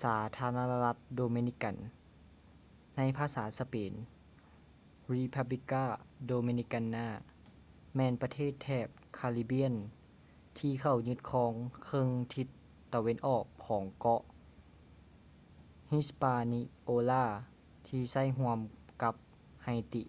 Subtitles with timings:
[0.00, 1.76] ສາທາລະນະລັດໂດມິນິກັນ
[2.96, 3.92] ໃນພາສາສະເປນ:
[5.12, 5.84] república
[6.30, 7.06] dominicana
[7.96, 8.86] ແມ່ນປະເທດແຖບ
[9.20, 11.52] ຄາຣິບຽນ caribbean ທີ່ເຂົ້າຍຶດຄອງ
[11.86, 12.48] ເຄິ່ງທິດ
[12.92, 14.22] ຕາເວັນອອກຂອງເກາະ
[15.92, 17.24] hispaniola
[17.86, 18.66] ທີ່ໃຊ້ຮ່ວມກັ
[18.96, 19.14] ນກັບ
[19.66, 20.02] haiti